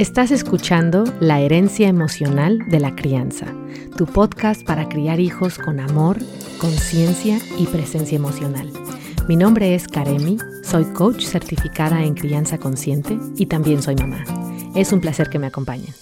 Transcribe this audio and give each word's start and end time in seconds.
Estás 0.00 0.30
escuchando 0.30 1.04
La 1.20 1.40
herencia 1.40 1.86
emocional 1.86 2.60
de 2.70 2.80
la 2.80 2.96
crianza, 2.96 3.44
tu 3.98 4.06
podcast 4.06 4.64
para 4.64 4.88
criar 4.88 5.20
hijos 5.20 5.58
con 5.58 5.78
amor, 5.78 6.16
conciencia 6.56 7.38
y 7.58 7.66
presencia 7.66 8.16
emocional. 8.16 8.72
Mi 9.28 9.36
nombre 9.36 9.74
es 9.74 9.88
Karemi, 9.88 10.38
soy 10.64 10.86
coach 10.94 11.26
certificada 11.26 12.02
en 12.02 12.14
crianza 12.14 12.56
consciente 12.56 13.18
y 13.36 13.44
también 13.44 13.82
soy 13.82 13.94
mamá. 13.96 14.24
Es 14.74 14.90
un 14.94 15.02
placer 15.02 15.28
que 15.28 15.38
me 15.38 15.48
acompañen. 15.48 15.92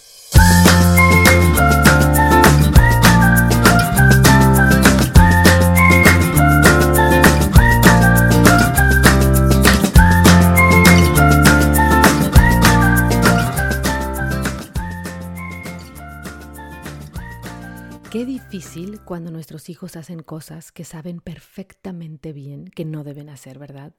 Qué 18.11 18.25
difícil 18.25 19.03
cuando 19.03 19.30
nuestros 19.30 19.68
hijos 19.68 19.94
hacen 19.94 20.22
cosas 20.22 20.72
que 20.72 20.85
saben 20.85 21.21
perfectamente 21.21 22.32
bien 22.32 22.64
que 22.64 22.86
no 22.86 23.04
deben 23.04 23.29
hacer, 23.29 23.58
¿verdad? 23.58 23.93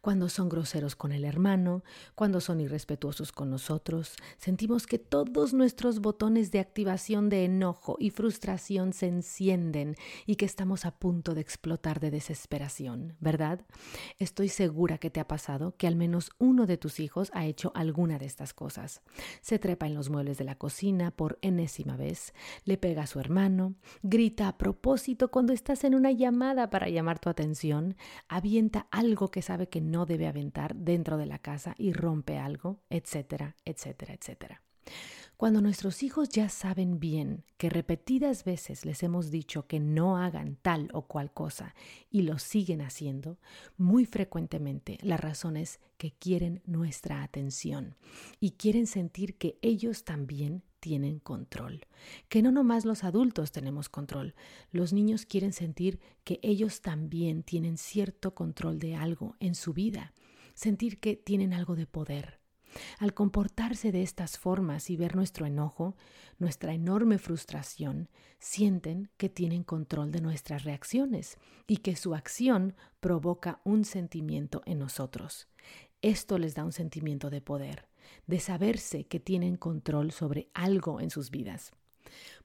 Cuando 0.00 0.28
son 0.28 0.48
groseros 0.48 0.94
con 0.94 1.10
el 1.10 1.24
hermano, 1.24 1.82
cuando 2.14 2.40
son 2.40 2.60
irrespetuosos 2.60 3.32
con 3.32 3.50
nosotros, 3.50 4.14
sentimos 4.38 4.86
que 4.86 5.00
todos 5.00 5.52
nuestros 5.52 5.98
botones 5.98 6.52
de 6.52 6.60
activación 6.60 7.28
de 7.28 7.44
enojo 7.44 7.96
y 7.98 8.10
frustración 8.10 8.92
se 8.92 9.08
encienden 9.08 9.96
y 10.26 10.36
que 10.36 10.44
estamos 10.44 10.86
a 10.86 10.92
punto 10.92 11.34
de 11.34 11.40
explotar 11.40 11.98
de 11.98 12.12
desesperación, 12.12 13.16
¿verdad? 13.18 13.66
Estoy 14.20 14.48
segura 14.48 14.98
que 14.98 15.10
te 15.10 15.18
ha 15.18 15.26
pasado 15.26 15.74
que 15.76 15.88
al 15.88 15.96
menos 15.96 16.30
uno 16.38 16.66
de 16.66 16.76
tus 16.76 17.00
hijos 17.00 17.32
ha 17.34 17.46
hecho 17.46 17.72
alguna 17.74 18.20
de 18.20 18.26
estas 18.26 18.54
cosas. 18.54 19.02
Se 19.40 19.58
trepa 19.58 19.88
en 19.88 19.94
los 19.94 20.08
muebles 20.08 20.38
de 20.38 20.44
la 20.44 20.54
cocina 20.54 21.10
por 21.10 21.40
enésima 21.42 21.96
vez, 21.96 22.32
le 22.64 22.78
pega 22.78 23.02
a 23.02 23.06
su 23.08 23.18
hermano, 23.18 23.55
grita 24.02 24.48
a 24.48 24.58
propósito 24.58 25.30
cuando 25.30 25.52
estás 25.52 25.84
en 25.84 25.94
una 25.94 26.12
llamada 26.12 26.70
para 26.70 26.88
llamar 26.88 27.18
tu 27.18 27.28
atención, 27.28 27.96
avienta 28.28 28.86
algo 28.90 29.30
que 29.30 29.42
sabe 29.42 29.68
que 29.68 29.80
no 29.80 30.06
debe 30.06 30.26
aventar 30.26 30.76
dentro 30.76 31.16
de 31.16 31.26
la 31.26 31.38
casa 31.38 31.74
y 31.78 31.92
rompe 31.92 32.38
algo, 32.38 32.80
etcétera, 32.90 33.56
etcétera, 33.64 34.14
etcétera. 34.14 34.62
Cuando 35.36 35.60
nuestros 35.60 36.02
hijos 36.02 36.30
ya 36.30 36.48
saben 36.48 36.98
bien 36.98 37.44
que 37.58 37.68
repetidas 37.68 38.44
veces 38.44 38.86
les 38.86 39.02
hemos 39.02 39.30
dicho 39.30 39.66
que 39.66 39.80
no 39.80 40.16
hagan 40.16 40.56
tal 40.62 40.88
o 40.94 41.02
cual 41.02 41.30
cosa 41.30 41.74
y 42.10 42.22
lo 42.22 42.38
siguen 42.38 42.80
haciendo, 42.80 43.38
muy 43.76 44.06
frecuentemente 44.06 44.96
la 45.02 45.18
razón 45.18 45.58
es 45.58 45.78
que 45.98 46.12
quieren 46.12 46.62
nuestra 46.64 47.22
atención 47.22 47.96
y 48.40 48.52
quieren 48.52 48.86
sentir 48.86 49.36
que 49.36 49.58
ellos 49.60 50.04
también 50.04 50.62
tienen 50.80 51.18
control, 51.18 51.86
que 52.28 52.42
no 52.42 52.52
nomás 52.52 52.84
los 52.84 53.04
adultos 53.04 53.52
tenemos 53.52 53.88
control, 53.88 54.34
los 54.70 54.92
niños 54.92 55.26
quieren 55.26 55.52
sentir 55.52 56.00
que 56.24 56.38
ellos 56.42 56.80
también 56.80 57.42
tienen 57.42 57.78
cierto 57.78 58.34
control 58.34 58.78
de 58.78 58.94
algo 58.94 59.36
en 59.40 59.54
su 59.54 59.72
vida, 59.72 60.12
sentir 60.54 61.00
que 61.00 61.16
tienen 61.16 61.52
algo 61.52 61.76
de 61.76 61.86
poder. 61.86 62.40
Al 62.98 63.14
comportarse 63.14 63.90
de 63.90 64.02
estas 64.02 64.38
formas 64.38 64.90
y 64.90 64.96
ver 64.96 65.16
nuestro 65.16 65.46
enojo, 65.46 65.96
nuestra 66.38 66.74
enorme 66.74 67.18
frustración, 67.18 68.10
sienten 68.38 69.10
que 69.16 69.28
tienen 69.28 69.62
control 69.62 70.12
de 70.12 70.20
nuestras 70.20 70.64
reacciones 70.64 71.38
y 71.66 71.78
que 71.78 71.96
su 71.96 72.14
acción 72.14 72.74
provoca 73.00 73.60
un 73.64 73.84
sentimiento 73.84 74.62
en 74.66 74.78
nosotros. 74.78 75.48
Esto 76.02 76.38
les 76.38 76.54
da 76.54 76.64
un 76.64 76.72
sentimiento 76.72 77.30
de 77.30 77.40
poder 77.40 77.88
de 78.26 78.40
saberse 78.40 79.04
que 79.04 79.20
tienen 79.20 79.56
control 79.56 80.12
sobre 80.12 80.48
algo 80.54 81.00
en 81.00 81.10
sus 81.10 81.30
vidas. 81.30 81.72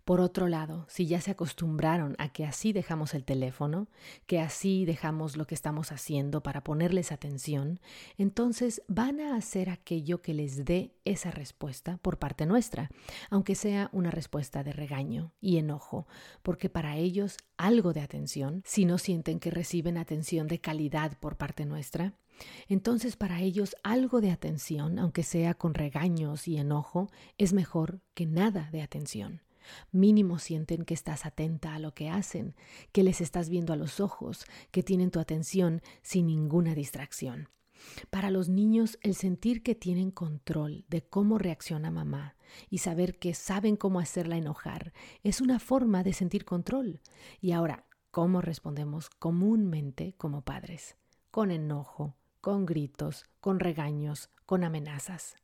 Por 0.05 0.19
otro 0.19 0.47
lado, 0.47 0.85
si 0.89 1.05
ya 1.05 1.21
se 1.21 1.31
acostumbraron 1.31 2.15
a 2.17 2.29
que 2.29 2.45
así 2.45 2.73
dejamos 2.73 3.13
el 3.13 3.23
teléfono, 3.23 3.87
que 4.25 4.39
así 4.39 4.83
dejamos 4.83 5.37
lo 5.37 5.45
que 5.45 5.53
estamos 5.53 5.91
haciendo 5.91 6.41
para 6.41 6.63
ponerles 6.63 7.11
atención, 7.11 7.79
entonces 8.17 8.81
van 8.87 9.21
a 9.21 9.35
hacer 9.35 9.69
aquello 9.69 10.21
que 10.21 10.33
les 10.33 10.65
dé 10.65 10.95
esa 11.05 11.29
respuesta 11.29 11.97
por 12.01 12.17
parte 12.17 12.47
nuestra, 12.47 12.89
aunque 13.29 13.53
sea 13.53 13.89
una 13.93 14.09
respuesta 14.09 14.63
de 14.63 14.73
regaño 14.73 15.33
y 15.39 15.57
enojo, 15.57 16.07
porque 16.41 16.69
para 16.69 16.97
ellos 16.97 17.37
algo 17.57 17.93
de 17.93 18.01
atención, 18.01 18.63
si 18.65 18.85
no 18.85 18.97
sienten 18.97 19.39
que 19.39 19.51
reciben 19.51 19.97
atención 19.97 20.47
de 20.47 20.59
calidad 20.59 21.15
por 21.19 21.37
parte 21.37 21.65
nuestra, 21.65 22.15
entonces 22.67 23.15
para 23.15 23.41
ellos 23.41 23.75
algo 23.83 24.21
de 24.21 24.31
atención, 24.31 24.99
aunque 24.99 25.23
sea 25.23 25.53
con 25.53 25.73
regaños 25.73 26.47
y 26.47 26.57
enojo, 26.57 27.09
es 27.37 27.53
mejor 27.53 28.01
que 28.13 28.25
nada 28.25 28.69
de 28.71 28.81
atención. 28.81 29.41
Mínimo 29.91 30.39
sienten 30.39 30.85
que 30.85 30.93
estás 30.93 31.25
atenta 31.25 31.75
a 31.75 31.79
lo 31.79 31.93
que 31.93 32.09
hacen, 32.09 32.55
que 32.91 33.03
les 33.03 33.21
estás 33.21 33.49
viendo 33.49 33.73
a 33.73 33.75
los 33.75 33.99
ojos, 33.99 34.45
que 34.71 34.83
tienen 34.83 35.11
tu 35.11 35.19
atención 35.19 35.81
sin 36.01 36.27
ninguna 36.27 36.75
distracción. 36.75 37.49
Para 38.09 38.29
los 38.29 38.47
niños, 38.47 38.97
el 39.01 39.15
sentir 39.15 39.63
que 39.63 39.75
tienen 39.75 40.11
control 40.11 40.85
de 40.87 41.01
cómo 41.01 41.37
reacciona 41.37 41.91
mamá 41.91 42.35
y 42.69 42.79
saber 42.79 43.17
que 43.17 43.33
saben 43.33 43.75
cómo 43.75 43.99
hacerla 43.99 44.37
enojar 44.37 44.93
es 45.23 45.41
una 45.41 45.59
forma 45.59 46.03
de 46.03 46.13
sentir 46.13 46.45
control. 46.45 47.01
Y 47.39 47.53
ahora, 47.53 47.85
¿cómo 48.11 48.41
respondemos 48.41 49.09
comúnmente 49.09 50.13
como 50.17 50.43
padres? 50.43 50.95
Con 51.31 51.49
enojo, 51.49 52.15
con 52.41 52.65
gritos, 52.65 53.25
con 53.39 53.59
regaños, 53.59 54.29
con 54.45 54.63
amenazas. 54.63 55.35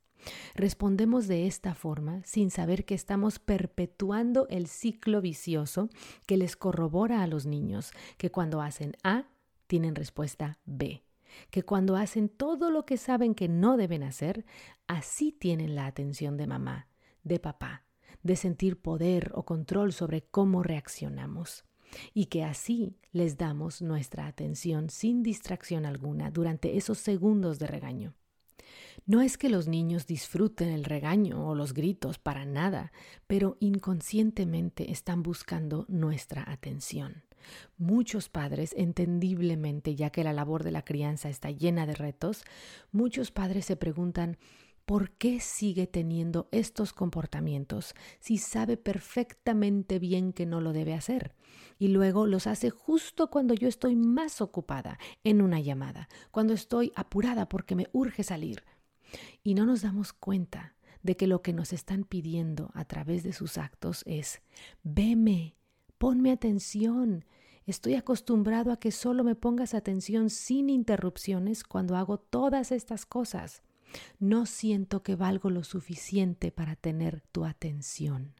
Respondemos 0.55 1.27
de 1.27 1.47
esta 1.47 1.75
forma 1.75 2.21
sin 2.23 2.49
saber 2.51 2.85
que 2.85 2.95
estamos 2.95 3.39
perpetuando 3.39 4.47
el 4.49 4.67
ciclo 4.67 5.21
vicioso 5.21 5.89
que 6.25 6.37
les 6.37 6.55
corrobora 6.55 7.21
a 7.21 7.27
los 7.27 7.45
niños 7.45 7.91
que 8.17 8.31
cuando 8.31 8.61
hacen 8.61 8.97
A 9.03 9.25
tienen 9.67 9.95
respuesta 9.95 10.59
B, 10.65 11.03
que 11.51 11.63
cuando 11.63 11.95
hacen 11.95 12.29
todo 12.29 12.71
lo 12.71 12.85
que 12.85 12.97
saben 12.97 13.35
que 13.35 13.47
no 13.47 13.77
deben 13.77 14.03
hacer, 14.03 14.45
así 14.87 15.31
tienen 15.31 15.75
la 15.75 15.85
atención 15.85 16.35
de 16.35 16.47
mamá, 16.47 16.87
de 17.23 17.39
papá, 17.39 17.85
de 18.23 18.35
sentir 18.35 18.81
poder 18.81 19.31
o 19.35 19.45
control 19.45 19.93
sobre 19.93 20.23
cómo 20.23 20.63
reaccionamos 20.63 21.66
y 22.13 22.25
que 22.25 22.43
así 22.43 22.95
les 23.11 23.37
damos 23.37 23.81
nuestra 23.81 24.27
atención 24.27 24.89
sin 24.89 25.23
distracción 25.23 25.85
alguna 25.85 26.31
durante 26.31 26.77
esos 26.77 26.97
segundos 26.97 27.59
de 27.59 27.67
regaño. 27.67 28.15
No 29.05 29.21
es 29.21 29.37
que 29.37 29.49
los 29.49 29.67
niños 29.67 30.05
disfruten 30.05 30.69
el 30.69 30.83
regaño 30.83 31.47
o 31.47 31.55
los 31.55 31.73
gritos 31.73 32.17
para 32.19 32.45
nada, 32.45 32.91
pero 33.25 33.57
inconscientemente 33.59 34.91
están 34.91 35.23
buscando 35.23 35.85
nuestra 35.87 36.43
atención. 36.51 37.23
Muchos 37.77 38.27
padres, 38.27 38.73
entendiblemente, 38.75 39.95
ya 39.95 40.09
que 40.09 40.23
la 40.23 40.33
labor 40.33 40.63
de 40.63 40.71
la 40.71 40.83
crianza 40.83 41.29
está 41.29 41.51
llena 41.51 41.85
de 41.85 41.95
retos, 41.95 42.43
muchos 42.91 43.31
padres 43.31 43.65
se 43.65 43.77
preguntan 43.77 44.37
¿Por 44.87 45.11
qué 45.11 45.41
sigue 45.41 45.85
teniendo 45.85 46.47
estos 46.53 46.93
comportamientos 46.93 47.93
si 48.21 48.37
sabe 48.37 48.77
perfectamente 48.77 49.99
bien 49.99 50.31
que 50.31 50.45
no 50.45 50.61
lo 50.61 50.71
debe 50.71 50.93
hacer? 50.93 51.35
Y 51.77 51.89
luego 51.89 52.25
los 52.25 52.47
hace 52.47 52.69
justo 52.69 53.29
cuando 53.29 53.53
yo 53.53 53.67
estoy 53.67 53.97
más 53.97 54.39
ocupada 54.39 54.97
en 55.25 55.41
una 55.41 55.59
llamada, 55.59 56.07
cuando 56.31 56.53
estoy 56.53 56.93
apurada 56.95 57.49
porque 57.49 57.75
me 57.75 57.89
urge 57.91 58.23
salir. 58.23 58.63
Y 59.43 59.55
no 59.55 59.65
nos 59.65 59.81
damos 59.81 60.13
cuenta 60.13 60.77
de 61.03 61.17
que 61.17 61.27
lo 61.27 61.41
que 61.41 61.51
nos 61.51 61.73
están 61.73 62.05
pidiendo 62.05 62.71
a 62.73 62.85
través 62.85 63.23
de 63.23 63.33
sus 63.33 63.57
actos 63.57 64.03
es, 64.05 64.41
veme, 64.83 65.57
ponme 65.97 66.31
atención. 66.31 67.25
Estoy 67.65 67.95
acostumbrado 67.95 68.71
a 68.71 68.79
que 68.79 68.93
solo 68.93 69.25
me 69.25 69.35
pongas 69.35 69.73
atención 69.73 70.29
sin 70.29 70.69
interrupciones 70.69 71.65
cuando 71.65 71.97
hago 71.97 72.19
todas 72.19 72.71
estas 72.71 73.05
cosas. 73.05 73.63
No 74.19 74.45
siento 74.45 75.03
que 75.03 75.15
valgo 75.15 75.49
lo 75.49 75.63
suficiente 75.63 76.51
para 76.51 76.75
tener 76.75 77.21
tu 77.31 77.45
atención. 77.45 78.33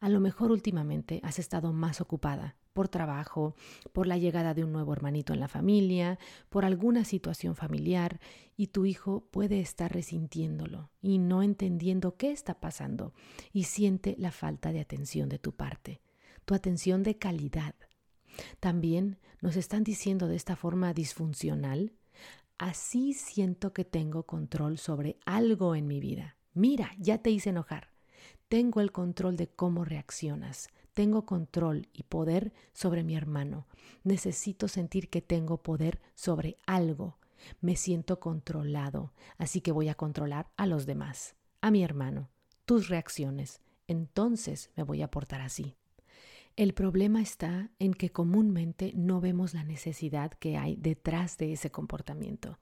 A 0.00 0.08
lo 0.08 0.20
mejor 0.20 0.50
últimamente 0.50 1.20
has 1.22 1.38
estado 1.38 1.72
más 1.72 2.00
ocupada 2.00 2.56
por 2.74 2.88
trabajo, 2.88 3.54
por 3.92 4.06
la 4.06 4.18
llegada 4.18 4.52
de 4.52 4.64
un 4.64 4.72
nuevo 4.72 4.92
hermanito 4.92 5.32
en 5.32 5.40
la 5.40 5.48
familia, 5.48 6.18
por 6.50 6.64
alguna 6.64 7.04
situación 7.04 7.54
familiar, 7.54 8.20
y 8.56 8.66
tu 8.66 8.84
hijo 8.84 9.28
puede 9.30 9.60
estar 9.60 9.92
resintiéndolo 9.92 10.90
y 11.00 11.18
no 11.18 11.42
entendiendo 11.42 12.16
qué 12.16 12.32
está 12.32 12.60
pasando 12.60 13.14
y 13.52 13.64
siente 13.64 14.16
la 14.18 14.32
falta 14.32 14.72
de 14.72 14.80
atención 14.80 15.28
de 15.28 15.38
tu 15.38 15.52
parte, 15.52 16.02
tu 16.44 16.54
atención 16.54 17.02
de 17.02 17.16
calidad. 17.16 17.74
También 18.60 19.18
nos 19.40 19.56
están 19.56 19.84
diciendo 19.84 20.26
de 20.26 20.36
esta 20.36 20.56
forma 20.56 20.92
disfuncional 20.92 21.92
Así 22.58 23.14
siento 23.14 23.72
que 23.72 23.84
tengo 23.84 24.24
control 24.24 24.78
sobre 24.78 25.18
algo 25.26 25.74
en 25.74 25.86
mi 25.86 26.00
vida. 26.00 26.36
Mira, 26.52 26.92
ya 26.98 27.18
te 27.18 27.30
hice 27.30 27.50
enojar. 27.50 27.90
Tengo 28.48 28.80
el 28.80 28.92
control 28.92 29.36
de 29.36 29.48
cómo 29.48 29.84
reaccionas. 29.84 30.68
Tengo 30.92 31.26
control 31.26 31.88
y 31.92 32.04
poder 32.04 32.52
sobre 32.72 33.02
mi 33.02 33.16
hermano. 33.16 33.66
Necesito 34.04 34.68
sentir 34.68 35.10
que 35.10 35.20
tengo 35.20 35.62
poder 35.62 36.00
sobre 36.14 36.56
algo. 36.66 37.18
Me 37.60 37.74
siento 37.74 38.20
controlado, 38.20 39.12
así 39.36 39.60
que 39.60 39.72
voy 39.72 39.88
a 39.88 39.96
controlar 39.96 40.48
a 40.56 40.66
los 40.66 40.86
demás. 40.86 41.34
a 41.60 41.70
mi 41.70 41.82
hermano, 41.82 42.28
tus 42.66 42.88
reacciones, 42.88 43.62
entonces 43.88 44.70
me 44.76 44.82
voy 44.82 45.00
a 45.00 45.10
portar 45.10 45.40
así. 45.40 45.76
El 46.56 46.72
problema 46.72 47.20
está 47.20 47.72
en 47.80 47.94
que 47.94 48.12
comúnmente 48.12 48.92
no 48.94 49.20
vemos 49.20 49.54
la 49.54 49.64
necesidad 49.64 50.30
que 50.34 50.56
hay 50.56 50.76
detrás 50.76 51.36
de 51.36 51.52
ese 51.52 51.72
comportamiento. 51.72 52.60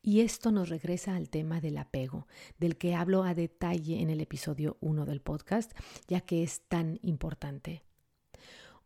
Y 0.00 0.20
esto 0.20 0.52
nos 0.52 0.68
regresa 0.68 1.16
al 1.16 1.28
tema 1.28 1.60
del 1.60 1.78
apego, 1.78 2.28
del 2.60 2.76
que 2.76 2.94
hablo 2.94 3.24
a 3.24 3.34
detalle 3.34 4.00
en 4.00 4.10
el 4.10 4.20
episodio 4.20 4.76
1 4.80 5.06
del 5.06 5.22
podcast, 5.22 5.72
ya 6.06 6.20
que 6.20 6.44
es 6.44 6.60
tan 6.68 7.00
importante. 7.02 7.82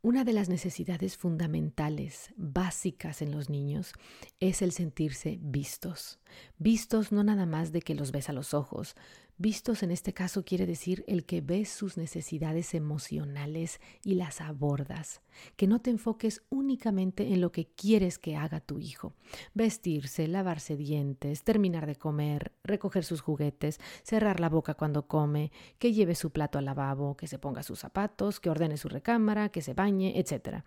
Una 0.00 0.24
de 0.24 0.32
las 0.32 0.48
necesidades 0.48 1.18
fundamentales, 1.18 2.32
básicas 2.36 3.20
en 3.20 3.32
los 3.32 3.50
niños, 3.50 3.92
es 4.40 4.62
el 4.62 4.72
sentirse 4.72 5.38
vistos. 5.42 6.18
Vistos 6.58 7.12
no 7.12 7.24
nada 7.24 7.44
más 7.44 7.72
de 7.72 7.82
que 7.82 7.94
los 7.94 8.10
ves 8.10 8.30
a 8.30 8.32
los 8.32 8.54
ojos, 8.54 8.94
Vistos 9.38 9.82
en 9.82 9.90
este 9.90 10.14
caso 10.14 10.46
quiere 10.46 10.64
decir 10.64 11.04
el 11.06 11.26
que 11.26 11.42
ves 11.42 11.68
sus 11.68 11.98
necesidades 11.98 12.72
emocionales 12.72 13.80
y 14.02 14.14
las 14.14 14.40
abordas, 14.40 15.20
que 15.56 15.66
no 15.66 15.82
te 15.82 15.90
enfoques 15.90 16.42
únicamente 16.48 17.34
en 17.34 17.42
lo 17.42 17.52
que 17.52 17.66
quieres 17.66 18.18
que 18.18 18.34
haga 18.34 18.60
tu 18.60 18.78
hijo. 18.78 19.12
Vestirse, 19.52 20.26
lavarse 20.26 20.74
dientes, 20.74 21.44
terminar 21.44 21.84
de 21.86 21.96
comer, 21.96 22.52
recoger 22.64 23.04
sus 23.04 23.20
juguetes, 23.20 23.78
cerrar 24.04 24.40
la 24.40 24.48
boca 24.48 24.72
cuando 24.72 25.06
come, 25.06 25.52
que 25.78 25.92
lleve 25.92 26.14
su 26.14 26.30
plato 26.30 26.58
al 26.58 26.64
lavabo, 26.64 27.14
que 27.18 27.26
se 27.26 27.38
ponga 27.38 27.62
sus 27.62 27.80
zapatos, 27.80 28.40
que 28.40 28.48
ordene 28.48 28.78
su 28.78 28.88
recámara, 28.88 29.50
que 29.50 29.60
se 29.60 29.74
bañe, 29.74 30.18
etc 30.18 30.64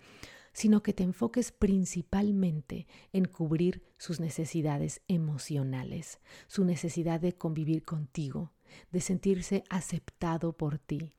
sino 0.52 0.82
que 0.82 0.94
te 0.94 1.04
enfoques 1.04 1.52
principalmente 1.52 2.88
en 3.14 3.26
cubrir 3.26 3.84
sus 3.98 4.20
necesidades 4.20 5.02
emocionales, 5.08 6.20
su 6.48 6.66
necesidad 6.66 7.20
de 7.22 7.34
convivir 7.34 7.86
contigo, 7.86 8.52
de 8.92 9.02
sentirse 9.02 9.64
aceptado 9.70 10.54
por 10.54 10.78
ti, 10.78 11.14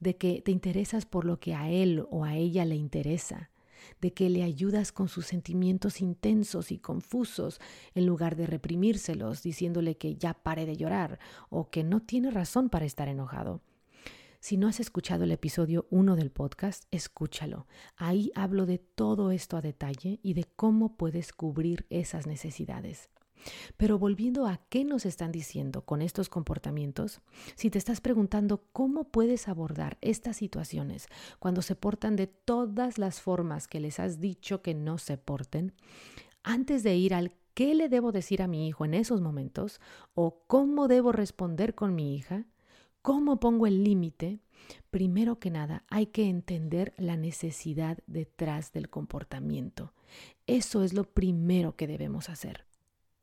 de 0.00 0.16
que 0.16 0.42
te 0.42 0.52
interesas 0.52 1.06
por 1.06 1.24
lo 1.24 1.38
que 1.38 1.54
a 1.54 1.70
él 1.70 2.04
o 2.10 2.24
a 2.24 2.36
ella 2.36 2.64
le 2.64 2.76
interesa, 2.76 3.50
de 4.00 4.12
que 4.12 4.30
le 4.30 4.42
ayudas 4.42 4.92
con 4.92 5.08
sus 5.08 5.26
sentimientos 5.26 6.00
intensos 6.00 6.72
y 6.72 6.78
confusos 6.78 7.60
en 7.94 8.06
lugar 8.06 8.36
de 8.36 8.46
reprimírselos 8.46 9.42
diciéndole 9.42 9.96
que 9.96 10.16
ya 10.16 10.34
pare 10.34 10.66
de 10.66 10.76
llorar 10.76 11.18
o 11.48 11.70
que 11.70 11.84
no 11.84 12.00
tiene 12.00 12.30
razón 12.30 12.68
para 12.68 12.86
estar 12.86 13.08
enojado. 13.08 13.62
Si 14.40 14.56
no 14.56 14.68
has 14.68 14.80
escuchado 14.80 15.24
el 15.24 15.32
episodio 15.32 15.86
1 15.90 16.14
del 16.14 16.30
podcast, 16.30 16.84
escúchalo. 16.90 17.66
Ahí 17.96 18.30
hablo 18.34 18.66
de 18.66 18.78
todo 18.78 19.32
esto 19.32 19.56
a 19.56 19.62
detalle 19.62 20.20
y 20.22 20.34
de 20.34 20.44
cómo 20.44 20.96
puedes 20.96 21.32
cubrir 21.32 21.86
esas 21.90 22.26
necesidades. 22.26 23.08
Pero 23.76 23.98
volviendo 23.98 24.46
a 24.46 24.60
qué 24.68 24.84
nos 24.84 25.06
están 25.06 25.32
diciendo 25.32 25.82
con 25.82 26.02
estos 26.02 26.28
comportamientos, 26.28 27.20
si 27.54 27.70
te 27.70 27.78
estás 27.78 28.00
preguntando 28.00 28.64
cómo 28.72 29.04
puedes 29.04 29.48
abordar 29.48 29.98
estas 30.00 30.36
situaciones 30.36 31.08
cuando 31.38 31.62
se 31.62 31.76
portan 31.76 32.16
de 32.16 32.26
todas 32.26 32.98
las 32.98 33.20
formas 33.20 33.68
que 33.68 33.80
les 33.80 34.00
has 34.00 34.20
dicho 34.20 34.62
que 34.62 34.74
no 34.74 34.98
se 34.98 35.18
porten, 35.18 35.74
antes 36.42 36.82
de 36.82 36.96
ir 36.96 37.14
al 37.14 37.32
qué 37.54 37.74
le 37.74 37.88
debo 37.88 38.12
decir 38.12 38.42
a 38.42 38.46
mi 38.46 38.68
hijo 38.68 38.84
en 38.84 38.94
esos 38.94 39.20
momentos 39.20 39.80
o 40.14 40.42
cómo 40.46 40.88
debo 40.88 41.10
responder 41.10 41.74
con 41.74 41.94
mi 41.94 42.14
hija, 42.14 42.46
cómo 43.02 43.40
pongo 43.40 43.66
el 43.66 43.82
límite, 43.82 44.40
primero 44.90 45.38
que 45.38 45.50
nada 45.50 45.84
hay 45.88 46.06
que 46.06 46.28
entender 46.28 46.92
la 46.98 47.16
necesidad 47.16 47.98
detrás 48.06 48.72
del 48.72 48.90
comportamiento. 48.90 49.94
Eso 50.46 50.82
es 50.82 50.92
lo 50.92 51.04
primero 51.04 51.76
que 51.76 51.86
debemos 51.86 52.28
hacer. 52.28 52.66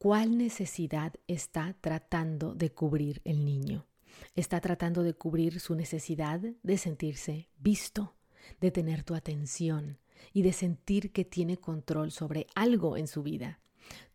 ¿Cuál 0.04 0.38
necesidad 0.38 1.14
está 1.28 1.78
tratando 1.80 2.54
de 2.56 2.74
cubrir 2.74 3.22
el 3.24 3.46
niño? 3.46 3.88
Está 4.36 4.60
tratando 4.60 5.02
de 5.02 5.14
cubrir 5.14 5.62
su 5.62 5.76
necesidad 5.76 6.42
de 6.42 6.78
sentirse 6.78 7.48
visto, 7.58 8.14
de 8.60 8.70
tener 8.70 9.04
tu 9.04 9.16
atención 9.16 10.00
y 10.34 10.42
de 10.42 10.52
sentir 10.52 11.14
que 11.14 11.24
tiene 11.24 11.56
control 11.56 12.12
sobre 12.12 12.48
algo 12.54 12.98
en 12.98 13.08
su 13.08 13.24
vida. 13.24 13.62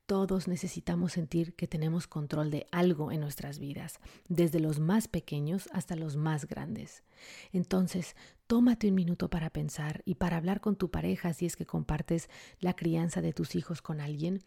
Todos 0.08 0.48
necesitamos 0.48 1.12
sentir 1.12 1.52
que 1.52 1.68
tenemos 1.68 2.06
control 2.06 2.50
de 2.50 2.66
algo 2.72 3.12
en 3.12 3.20
nuestras 3.20 3.58
vidas, 3.58 4.00
desde 4.26 4.58
los 4.58 4.80
más 4.80 5.06
pequeños 5.06 5.68
hasta 5.70 5.96
los 5.96 6.16
más 6.16 6.46
grandes. 6.46 7.02
Entonces, 7.52 8.16
tómate 8.46 8.88
un 8.88 8.94
minuto 8.94 9.28
para 9.28 9.50
pensar 9.50 10.00
y 10.06 10.14
para 10.14 10.38
hablar 10.38 10.62
con 10.62 10.76
tu 10.76 10.90
pareja 10.90 11.34
si 11.34 11.44
es 11.44 11.56
que 11.56 11.66
compartes 11.66 12.30
la 12.58 12.74
crianza 12.74 13.20
de 13.20 13.34
tus 13.34 13.54
hijos 13.54 13.82
con 13.82 14.00
alguien. 14.00 14.42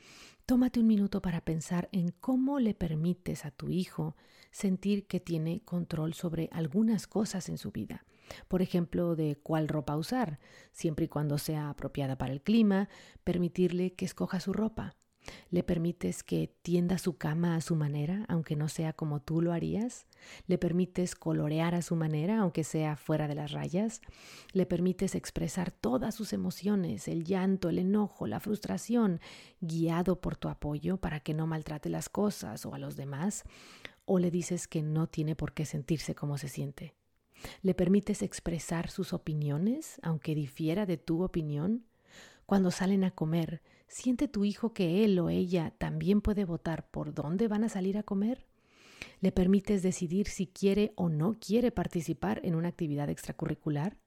Tómate 0.48 0.80
un 0.80 0.88
minuto 0.88 1.22
para 1.22 1.42
pensar 1.42 1.90
en 1.92 2.10
cómo 2.10 2.60
le 2.60 2.74
permites 2.74 3.46
a 3.46 3.52
tu 3.52 3.70
hijo 3.70 4.16
sentir 4.50 5.06
que 5.06 5.20
tiene 5.20 5.62
control 5.64 6.16
sobre 6.16 6.50
algunas 6.54 7.06
cosas 7.06 7.50
en 7.50 7.60
su 7.60 7.70
vida. 7.70 8.04
Por 8.48 8.64
ejemplo, 8.64 9.16
de 9.16 9.36
cuál 9.36 9.68
ropa 9.68 9.96
usar, 9.96 10.40
siempre 10.72 11.06
y 11.06 11.08
cuando 11.08 11.38
sea 11.38 11.70
apropiada 11.70 12.18
para 12.18 12.34
el 12.34 12.42
clima, 12.42 12.90
permitirle 13.24 13.94
que 13.94 14.06
escoja 14.06 14.40
su 14.40 14.54
ropa 14.54 14.96
¿Le 15.50 15.64
permites 15.64 16.24
que 16.24 16.54
tienda 16.62 16.98
su 16.98 17.18
cama 17.18 17.56
a 17.56 17.62
su 17.62 17.76
manera, 17.76 18.26
aunque 18.28 18.56
no 18.56 18.68
sea 18.70 18.94
como 18.94 19.22
tú 19.22 19.42
lo 19.42 19.54
harías? 19.54 20.06
¿Le 20.48 20.58
permites 20.58 21.16
colorear 21.16 21.76
a 21.76 21.82
su 21.82 21.96
manera, 21.96 22.40
aunque 22.40 22.64
sea 22.64 22.96
fuera 22.96 23.28
de 23.28 23.36
las 23.36 23.52
rayas? 23.52 24.02
¿Le 24.54 24.66
permites 24.66 25.16
expresar 25.16 25.72
todas 25.72 26.16
sus 26.16 26.34
emociones, 26.34 27.08
el 27.08 27.24
llanto, 27.24 27.70
el 27.70 27.80
enojo, 27.80 28.28
la 28.28 28.40
frustración, 28.40 29.20
guiado 29.60 30.22
por 30.22 30.36
tu 30.36 30.48
apoyo 30.48 30.98
para 30.98 31.20
que 31.20 31.34
no 31.34 31.48
maltrate 31.48 31.90
las 31.90 32.10
cosas 32.10 32.66
o 32.66 32.74
a 32.74 32.80
los 32.80 32.96
demás? 32.96 33.44
¿O 34.06 34.20
le 34.20 34.32
dices 34.32 34.68
que 34.68 34.82
no 34.82 35.08
tiene 35.08 35.36
por 35.36 35.54
qué 35.54 35.66
sentirse 35.66 36.16
como 36.16 36.38
se 36.38 36.48
siente? 36.48 36.96
¿Le 37.62 37.74
permites 37.74 38.22
expresar 38.22 38.90
sus 38.90 39.14
opiniones, 39.14 40.00
aunque 40.04 40.36
difiera 40.36 40.86
de 40.86 40.98
tu 40.98 41.24
opinión? 41.24 41.86
Cuando 42.46 42.72
salen 42.72 43.04
a 43.04 43.12
comer, 43.12 43.62
¿siente 43.92 44.28
tu 44.30 44.46
hijo 44.46 44.74
que 44.74 45.04
él 45.04 45.20
o 45.20 45.30
ella 45.30 45.74
también 45.78 46.22
puede 46.22 46.46
votar 46.46 46.90
por 46.90 47.14
dónde 47.14 47.48
van 47.48 47.66
a 47.66 47.70
salir 47.70 47.98
a 47.98 48.04
comer? 48.04 48.48
¿Le 49.20 49.32
permites 49.32 49.84
decidir 49.84 50.28
si 50.28 50.48
quiere 50.48 50.94
o 50.96 51.10
no 51.10 51.38
quiere 51.40 51.72
participar 51.72 52.40
en 52.44 52.56
una 52.56 52.70
actividad 52.70 53.10
extracurricular? 53.10 53.98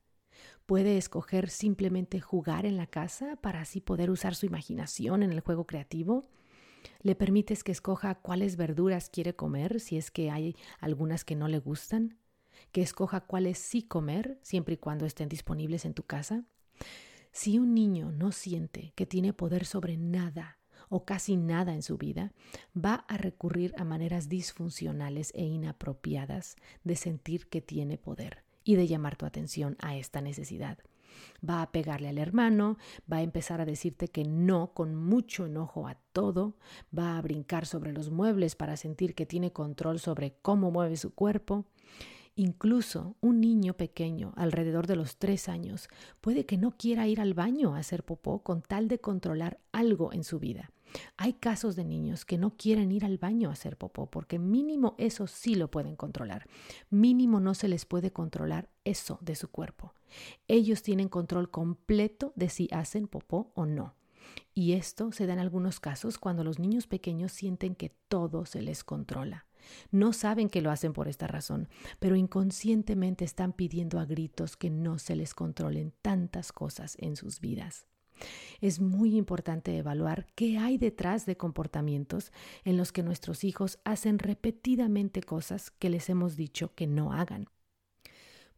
¿Puede 0.66 0.96
escoger 0.96 1.50
simplemente 1.50 2.20
jugar 2.20 2.64
en 2.64 2.76
la 2.76 2.86
casa 2.86 3.36
para 3.36 3.60
así 3.60 3.81
poder 3.81 4.10
usar 4.10 4.34
su 4.34 4.46
imaginación 4.46 5.22
en 5.22 5.32
el 5.32 5.40
juego 5.40 5.66
creativo? 5.66 6.25
¿Le 7.02 7.14
permites 7.14 7.62
que 7.62 7.72
escoja 7.72 8.14
cuáles 8.14 8.56
verduras 8.56 9.10
quiere 9.10 9.37
comer 9.37 9.80
si 9.80 9.98
es 9.98 10.10
que 10.10 10.30
hay 10.30 10.56
algunas 10.80 11.25
que 11.25 11.37
no 11.37 11.47
le 11.47 11.59
gustan? 11.59 12.18
¿Que 12.73 12.80
escoja 12.80 13.20
cuáles 13.20 13.59
sí 13.59 13.82
comer 13.82 14.38
siempre 14.42 14.75
y 14.75 14.78
cuando 14.78 15.04
estén 15.04 15.28
disponibles 15.28 15.85
en 15.85 15.92
tu 15.92 16.04
casa? 16.04 16.44
Si 17.35 17.59
un 17.59 17.75
niño 17.75 18.12
no 18.12 18.31
siente 18.31 18.93
que 18.95 19.07
tiene 19.07 19.33
poder 19.33 19.64
sobre 19.64 19.97
nada 19.97 20.61
o 20.88 21.05
casi 21.05 21.37
nada 21.37 21.75
en 21.75 21.83
su 21.83 21.99
vida, 21.99 22.33
va 22.76 23.05
a 23.09 23.17
recurrir 23.17 23.75
a 23.76 23.83
maneras 23.83 24.29
disfuncionales 24.29 25.33
e 25.35 25.45
inapropiadas 25.45 26.55
de 26.85 26.95
sentir 26.95 27.49
que 27.49 27.61
tiene 27.61 27.99
poder 27.99 28.45
y 28.62 28.76
de 28.76 28.87
llamar 28.87 29.17
tu 29.17 29.26
atención 29.26 29.76
a 29.81 29.97
esta 29.97 30.21
necesidad. 30.21 30.79
Va 31.47 31.61
a 31.61 31.73
pegarle 31.73 32.09
al 32.09 32.19
hermano, 32.19 32.79
va 33.12 33.17
a 33.17 33.23
empezar 33.23 33.61
a 33.61 33.67
decirte 33.67 34.07
que 34.07 34.23
no 34.23 34.73
con 34.73 34.95
mucho 34.95 35.47
enojo 35.47 35.88
a 35.88 35.97
todo, 36.12 36.57
va 36.97 37.19
a 37.19 37.23
brincar 37.23 37.67
sobre 37.67 37.93
los 37.93 38.11
muebles 38.11 38.55
para 38.55 38.76
sentir 38.76 39.17
que 39.17 39.26
tiene 39.26 39.53
control 39.53 39.99
sobre 39.99 40.37
cómo 40.41 40.71
mueve 40.71 40.97
su 40.97 41.12
cuerpo, 41.12 41.67
Incluso 42.37 43.17
un 43.21 43.41
niño 43.41 43.75
pequeño, 43.75 44.33
alrededor 44.37 44.88
de 44.88 44.97
los 44.97 45.19
tres 45.19 45.49
años, 45.49 45.88
puede 46.21 46.47
que 46.47 46.57
no 46.57 46.73
quiera 46.73 47.07
ir 47.07 47.21
al 47.21 47.33
baño 47.33 47.75
a 47.75 47.79
hacer 47.79 48.03
popó 48.05 48.43
con 48.43 48.61
tal 48.61 48.88
de 48.88 48.99
controlar 48.99 49.61
algo 49.71 50.12
en 50.12 50.25
su 50.25 50.41
vida. 50.41 50.73
Hay 51.17 51.35
casos 51.35 51.76
de 51.76 51.85
niños 51.85 52.25
que 52.25 52.38
no 52.38 52.57
quieren 52.57 52.93
ir 52.93 53.05
al 53.05 53.19
baño 53.19 53.50
a 53.50 53.53
hacer 53.53 53.76
popó 53.76 54.07
porque 54.07 54.38
mínimo 54.38 54.95
eso 54.99 55.26
sí 55.26 55.55
lo 55.55 55.71
pueden 55.71 55.97
controlar. 55.97 56.47
Mínimo 56.91 57.41
no 57.41 57.55
se 57.55 57.69
les 57.69 57.85
puede 57.85 58.12
controlar 58.12 58.69
eso 58.85 59.19
de 59.21 59.37
su 59.37 59.49
cuerpo. 59.49 59.95
Ellos 60.49 60.83
tienen 60.83 61.09
control 61.09 61.50
completo 61.50 62.33
de 62.37 62.49
si 62.49 62.69
hacen 62.73 63.07
popó 63.07 63.53
o 63.55 63.67
no. 63.67 63.95
Y 64.55 64.73
esto 64.73 65.12
se 65.12 65.26
da 65.26 65.35
en 65.35 65.38
algunos 65.38 65.81
casos 65.81 66.19
cuando 66.19 66.45
los 66.45 66.59
niños 66.59 66.87
pequeños 66.87 67.33
sienten 67.33 67.75
que 67.75 67.91
todo 68.09 68.47
se 68.47 68.62
les 68.62 68.83
controla. 68.83 69.47
No 69.90 70.12
saben 70.12 70.49
que 70.49 70.62
lo 70.62 70.71
hacen 70.71 70.92
por 70.92 71.09
esta 71.09 71.26
razón, 71.26 71.68
pero 71.99 72.16
inconscientemente 72.16 73.25
están 73.25 73.52
pidiendo 73.52 73.99
a 73.99 74.04
gritos 74.04 74.56
que 74.56 74.71
no 74.71 74.99
se 74.99 75.16
les 75.16 75.35
controlen 75.35 75.92
tantas 76.02 76.52
cosas 76.52 76.97
en 77.00 77.16
sus 77.16 77.40
vidas. 77.40 77.87
Es 78.61 78.80
muy 78.80 79.16
importante 79.16 79.76
evaluar 79.76 80.26
qué 80.35 80.59
hay 80.59 80.78
detrás 80.78 81.26
de 81.26 81.37
comportamientos 81.37 82.33
en 82.64 82.76
los 82.76 82.92
que 82.92 83.02
nuestros 83.02 83.44
hijos 83.44 83.78
hacen 83.85 84.18
repetidamente 84.18 85.23
cosas 85.23 85.71
que 85.71 85.90
les 85.90 86.09
hemos 86.09 86.37
dicho 86.37 86.75
que 86.75 86.87
no 86.87 87.12
hagan. 87.12 87.49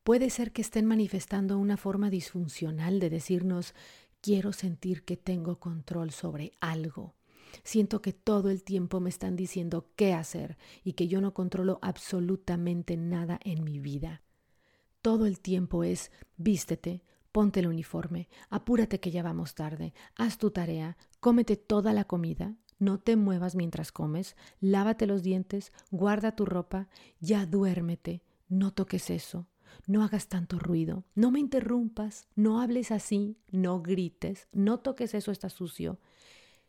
Puede 0.04 0.30
ser 0.30 0.52
que 0.52 0.62
estén 0.62 0.86
manifestando 0.86 1.58
una 1.58 1.76
forma 1.76 2.10
disfuncional 2.10 3.00
de 3.00 3.10
decirnos 3.10 3.74
quiero 4.20 4.52
sentir 4.52 5.04
que 5.04 5.16
tengo 5.16 5.58
control 5.58 6.12
sobre 6.12 6.52
algo 6.60 7.15
Siento 7.62 8.02
que 8.02 8.12
todo 8.12 8.50
el 8.50 8.62
tiempo 8.62 9.00
me 9.00 9.08
están 9.08 9.36
diciendo 9.36 9.90
qué 9.96 10.12
hacer 10.12 10.56
y 10.84 10.94
que 10.94 11.08
yo 11.08 11.20
no 11.20 11.34
controlo 11.34 11.78
absolutamente 11.82 12.96
nada 12.96 13.38
en 13.44 13.64
mi 13.64 13.78
vida. 13.78 14.22
Todo 15.02 15.26
el 15.26 15.40
tiempo 15.40 15.84
es 15.84 16.10
vístete, 16.36 17.04
ponte 17.32 17.60
el 17.60 17.66
uniforme, 17.66 18.28
apúrate 18.50 18.98
que 18.98 19.10
ya 19.10 19.22
vamos 19.22 19.54
tarde, 19.54 19.92
haz 20.16 20.38
tu 20.38 20.50
tarea, 20.50 20.96
cómete 21.20 21.56
toda 21.56 21.92
la 21.92 22.04
comida, 22.04 22.56
no 22.78 22.98
te 22.98 23.16
muevas 23.16 23.54
mientras 23.54 23.92
comes, 23.92 24.36
lávate 24.60 25.06
los 25.06 25.22
dientes, 25.22 25.72
guarda 25.90 26.34
tu 26.34 26.44
ropa, 26.44 26.88
ya 27.20 27.46
duérmete, 27.46 28.22
no 28.48 28.72
toques 28.72 29.10
eso, 29.10 29.46
no 29.86 30.02
hagas 30.02 30.28
tanto 30.28 30.58
ruido, 30.58 31.04
no 31.14 31.30
me 31.30 31.40
interrumpas, 31.40 32.26
no 32.34 32.60
hables 32.60 32.90
así, 32.90 33.36
no 33.50 33.82
grites, 33.82 34.48
no 34.52 34.80
toques 34.80 35.14
eso, 35.14 35.30
está 35.30 35.48
sucio. 35.48 35.98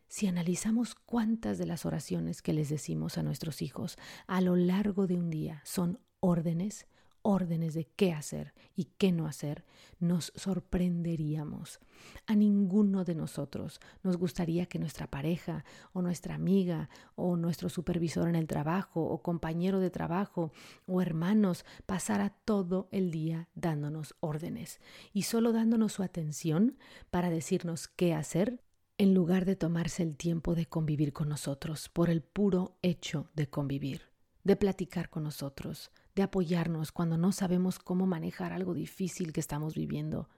Si 0.08 0.28
analizamos 0.28 0.96
cuántas 0.96 1.58
de 1.58 1.66
las 1.66 1.86
oraciones 1.86 2.42
que 2.42 2.54
les 2.54 2.70
decimos 2.70 3.18
a 3.18 3.24
nuestros 3.24 3.62
hijos 3.62 3.98
a 4.26 4.40
lo 4.40 4.56
largo 4.56 5.06
de 5.06 5.16
un 5.16 5.30
día 5.30 5.62
son 5.66 6.00
órdenes, 6.22 6.88
órdenes 7.24 7.74
de 7.74 7.84
qué 7.84 8.14
hacer 8.14 8.54
y 8.74 8.86
qué 8.98 9.12
no 9.12 9.28
hacer, 9.28 9.66
nos 10.00 10.32
sorprenderíamos. 10.36 11.82
A 12.26 12.36
ninguno 12.36 13.04
de 13.04 13.16
nosotros 13.16 13.82
nos 14.02 14.16
gustaría 14.16 14.66
que 14.68 14.80
nuestra 14.80 15.08
pareja 15.08 15.66
o 15.92 16.02
nuestra 16.02 16.36
amiga 16.36 16.90
o 17.16 17.36
nuestro 17.36 17.68
supervisor 17.68 18.30
en 18.30 18.36
el 18.36 18.48
trabajo 18.48 19.04
o 19.04 19.22
compañero 19.22 19.82
de 19.82 19.90
trabajo 19.90 20.54
o 20.86 21.02
hermanos 21.02 21.66
pasara 21.86 22.30
todo 22.30 22.88
el 22.92 23.12
día 23.12 23.50
dándonos 23.56 24.16
órdenes 24.22 24.80
y 25.12 25.24
solo 25.24 25.52
dándonos 25.52 25.92
su 25.92 26.04
atención 26.04 26.78
para 27.10 27.30
decirnos 27.30 27.90
qué 27.90 28.14
hacer 28.14 28.62
en 28.98 29.14
lugar 29.14 29.46
de 29.46 29.56
tomarse 29.56 30.02
el 30.02 30.18
tiempo 30.18 30.56
de 30.56 30.66
convivir 30.66 31.14
con 31.14 31.30
nosotros 31.30 31.88
por 31.90 32.10
el 32.10 32.22
puro 32.22 32.78
hecho 32.82 33.30
de 33.36 33.48
convivir, 33.48 34.02
de 34.44 34.56
platicar 34.56 35.10
con 35.10 35.24
nosotros, 35.24 35.92
de 36.16 36.24
apoyarnos 36.24 36.92
cuando 36.92 37.16
no 37.18 37.32
sabemos 37.32 37.78
cómo 37.78 38.08
manejar 38.08 38.54
algo 38.54 38.74
difícil 38.74 39.34
que 39.34 39.40
estamos 39.40 39.76
viviendo. 39.76 40.30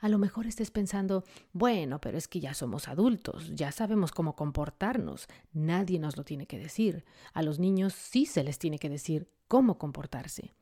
A 0.00 0.10
lo 0.10 0.18
mejor 0.18 0.46
estés 0.46 0.70
pensando, 0.70 1.24
bueno, 1.54 1.98
pero 1.98 2.18
es 2.18 2.28
que 2.28 2.40
ya 2.40 2.52
somos 2.52 2.88
adultos, 2.88 3.52
ya 3.54 3.72
sabemos 3.72 4.12
cómo 4.12 4.36
comportarnos, 4.36 5.26
nadie 5.54 5.98
nos 5.98 6.18
lo 6.18 6.24
tiene 6.24 6.46
que 6.46 6.58
decir. 6.58 7.06
A 7.32 7.42
los 7.42 7.58
niños 7.58 7.94
sí 7.94 8.26
se 8.26 8.44
les 8.44 8.58
tiene 8.58 8.78
que 8.78 8.90
decir 8.90 9.30
cómo 9.48 9.78
comportarse. 9.78 10.52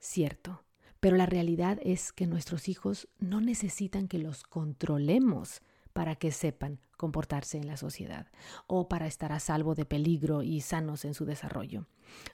Cierto, 0.00 0.64
pero 0.98 1.16
la 1.16 1.26
realidad 1.26 1.78
es 1.84 2.12
que 2.12 2.26
nuestros 2.26 2.68
hijos 2.68 3.06
no 3.20 3.40
necesitan 3.40 4.08
que 4.08 4.18
los 4.18 4.42
controlemos 4.42 5.62
para 5.92 6.16
que 6.16 6.32
sepan 6.32 6.80
comportarse 6.96 7.56
en 7.56 7.66
la 7.66 7.78
sociedad 7.78 8.26
o 8.66 8.86
para 8.86 9.06
estar 9.06 9.32
a 9.32 9.40
salvo 9.40 9.74
de 9.74 9.86
peligro 9.86 10.42
y 10.42 10.60
sanos 10.60 11.06
en 11.06 11.14
su 11.14 11.24
desarrollo. 11.24 11.86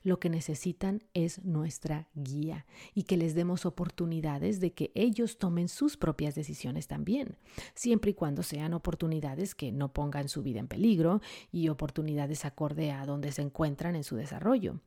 Lo 0.02 0.18
que 0.18 0.28
necesitan 0.28 1.04
es 1.14 1.44
nuestra 1.44 2.08
guía 2.14 2.66
y 2.92 3.04
que 3.04 3.16
les 3.16 3.36
demos 3.36 3.64
oportunidades 3.64 4.58
de 4.58 4.72
que 4.72 4.90
ellos 4.96 5.38
tomen 5.38 5.68
sus 5.68 5.96
propias 5.96 6.34
decisiones 6.34 6.88
también, 6.88 7.36
siempre 7.74 8.10
y 8.10 8.14
cuando 8.14 8.42
sean 8.42 8.74
oportunidades 8.74 9.54
que 9.54 9.70
no 9.70 9.92
pongan 9.92 10.28
su 10.28 10.42
vida 10.42 10.58
en 10.58 10.66
peligro 10.66 11.20
y 11.52 11.68
oportunidades 11.68 12.44
acorde 12.44 12.90
a 12.90 13.06
donde 13.06 13.30
se 13.30 13.42
encuentran 13.42 13.94
en 13.94 14.02
su 14.02 14.16
desarrollo. 14.16 14.80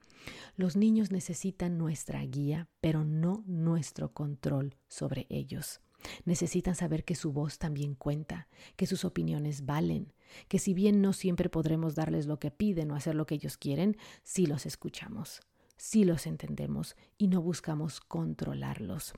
Los 0.57 0.75
niños 0.75 1.11
necesitan 1.11 1.77
nuestra 1.77 2.21
guía, 2.25 2.67
pero 2.81 3.05
no 3.05 3.43
nuestro 3.47 4.11
control 4.11 4.75
sobre 4.89 5.25
ellos. 5.29 5.79
Necesitan 6.25 6.75
saber 6.75 7.03
que 7.03 7.15
su 7.15 7.31
voz 7.31 7.57
también 7.57 7.95
cuenta, 7.95 8.47
que 8.75 8.85
sus 8.85 9.05
opiniones 9.05 9.65
valen, 9.65 10.13
que 10.47 10.59
si 10.59 10.73
bien 10.73 11.01
no 11.01 11.13
siempre 11.13 11.49
podremos 11.49 11.95
darles 11.95 12.25
lo 12.25 12.39
que 12.39 12.51
piden 12.51 12.91
o 12.91 12.95
hacer 12.95 13.15
lo 13.15 13.25
que 13.25 13.35
ellos 13.35 13.57
quieren, 13.57 13.97
sí 14.23 14.45
los 14.45 14.65
escuchamos, 14.65 15.41
sí 15.77 16.03
los 16.03 16.27
entendemos 16.27 16.95
y 17.17 17.27
no 17.27 17.41
buscamos 17.41 17.99
controlarlos. 17.99 19.13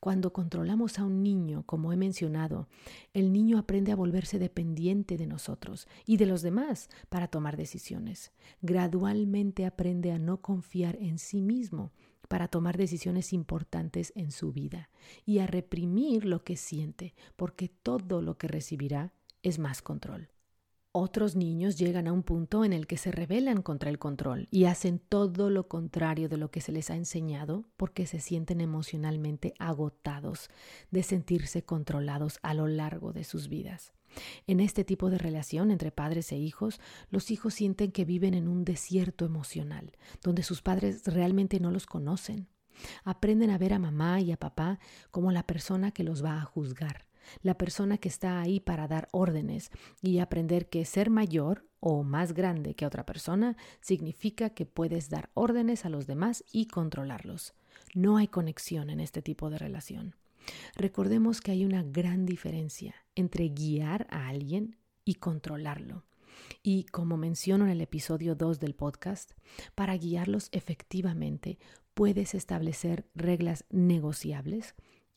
Cuando 0.00 0.32
controlamos 0.32 0.98
a 0.98 1.04
un 1.04 1.22
niño, 1.22 1.64
como 1.64 1.92
he 1.92 1.96
mencionado, 1.96 2.68
el 3.14 3.32
niño 3.32 3.58
aprende 3.58 3.92
a 3.92 3.96
volverse 3.96 4.38
dependiente 4.38 5.16
de 5.16 5.26
nosotros 5.26 5.88
y 6.04 6.18
de 6.18 6.26
los 6.26 6.42
demás 6.42 6.90
para 7.08 7.28
tomar 7.28 7.56
decisiones. 7.56 8.32
Gradualmente 8.60 9.64
aprende 9.64 10.12
a 10.12 10.18
no 10.18 10.42
confiar 10.42 10.96
en 11.00 11.18
sí 11.18 11.40
mismo 11.40 11.92
para 12.26 12.48
tomar 12.48 12.76
decisiones 12.76 13.32
importantes 13.32 14.12
en 14.16 14.30
su 14.30 14.52
vida 14.52 14.90
y 15.24 15.38
a 15.38 15.46
reprimir 15.46 16.24
lo 16.24 16.44
que 16.44 16.56
siente, 16.56 17.14
porque 17.36 17.68
todo 17.68 18.22
lo 18.22 18.38
que 18.38 18.48
recibirá 18.48 19.12
es 19.42 19.58
más 19.58 19.82
control. 19.82 20.30
Otros 20.98 21.36
niños 21.36 21.76
llegan 21.76 22.08
a 22.08 22.12
un 22.14 22.22
punto 22.22 22.64
en 22.64 22.72
el 22.72 22.86
que 22.86 22.96
se 22.96 23.12
rebelan 23.12 23.60
contra 23.60 23.90
el 23.90 23.98
control 23.98 24.48
y 24.50 24.64
hacen 24.64 24.98
todo 24.98 25.50
lo 25.50 25.68
contrario 25.68 26.30
de 26.30 26.38
lo 26.38 26.50
que 26.50 26.62
se 26.62 26.72
les 26.72 26.88
ha 26.88 26.96
enseñado 26.96 27.66
porque 27.76 28.06
se 28.06 28.18
sienten 28.18 28.62
emocionalmente 28.62 29.52
agotados 29.58 30.48
de 30.90 31.02
sentirse 31.02 31.62
controlados 31.62 32.38
a 32.40 32.54
lo 32.54 32.66
largo 32.66 33.12
de 33.12 33.24
sus 33.24 33.48
vidas. 33.48 33.92
En 34.46 34.58
este 34.58 34.84
tipo 34.84 35.10
de 35.10 35.18
relación 35.18 35.70
entre 35.70 35.92
padres 35.92 36.32
e 36.32 36.38
hijos, 36.38 36.80
los 37.10 37.30
hijos 37.30 37.52
sienten 37.52 37.92
que 37.92 38.06
viven 38.06 38.32
en 38.32 38.48
un 38.48 38.64
desierto 38.64 39.26
emocional, 39.26 39.92
donde 40.22 40.42
sus 40.42 40.62
padres 40.62 41.02
realmente 41.04 41.60
no 41.60 41.70
los 41.70 41.84
conocen. 41.84 42.48
Aprenden 43.04 43.50
a 43.50 43.58
ver 43.58 43.74
a 43.74 43.78
mamá 43.78 44.22
y 44.22 44.32
a 44.32 44.38
papá 44.38 44.78
como 45.10 45.30
la 45.30 45.46
persona 45.46 45.90
que 45.90 46.04
los 46.04 46.24
va 46.24 46.40
a 46.40 46.46
juzgar, 46.46 47.04
la 47.42 47.56
persona 47.58 47.98
que 47.98 48.08
está 48.08 48.40
ahí 48.40 48.60
para 48.60 48.88
dar 48.88 49.08
órdenes 49.12 49.70
y 50.02 50.18
aprender 50.18 50.68
que 50.68 50.84
ser 50.84 51.10
mayor 51.10 51.66
o 51.80 52.02
más 52.02 52.32
grande 52.32 52.74
que 52.74 52.86
otra 52.86 53.06
persona 53.06 53.56
significa 53.80 54.50
que 54.50 54.66
puedes 54.66 55.08
dar 55.08 55.30
órdenes 55.34 55.84
a 55.84 55.88
los 55.88 56.06
demás 56.06 56.44
y 56.52 56.66
controlarlos. 56.66 57.54
No 57.94 58.16
hay 58.16 58.28
conexión 58.28 58.90
en 58.90 59.00
este 59.00 59.22
tipo 59.22 59.50
de 59.50 59.58
relación. 59.58 60.14
Recordemos 60.76 61.40
que 61.40 61.52
hay 61.52 61.64
una 61.64 61.82
gran 61.82 62.26
diferencia 62.26 62.94
entre 63.14 63.48
guiar 63.48 64.06
a 64.10 64.28
alguien 64.28 64.76
y 65.04 65.14
controlarlo. 65.14 66.04
Y 66.62 66.84
como 66.84 67.16
menciono 67.16 67.64
en 67.64 67.70
el 67.70 67.80
episodio 67.80 68.34
2 68.34 68.60
del 68.60 68.74
podcast, 68.74 69.32
para 69.74 69.96
guiarlos 69.96 70.48
efectivamente 70.52 71.58
puedes 71.94 72.34
establecer 72.34 73.06
reglas 73.14 73.64
negociables 73.70 74.74